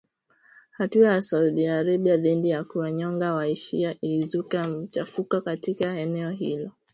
[0.71, 6.79] Hatua ya Saudi Arabia dhidi ya kuwanyonga wa-shia ilizua machafuko katika eneo hilo hapo awali